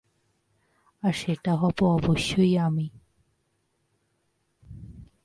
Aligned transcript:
আর 1.03 1.13
সেটা 1.13 1.53
হব 1.55 1.77
অবশ্যই 1.89 2.53
আমি। 2.57 2.87